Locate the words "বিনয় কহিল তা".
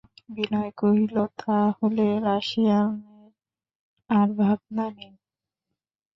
0.29-1.57